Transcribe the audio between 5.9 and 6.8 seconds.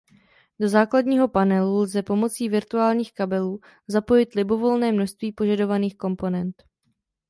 komponent.